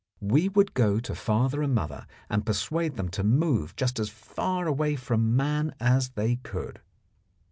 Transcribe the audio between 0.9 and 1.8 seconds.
to father and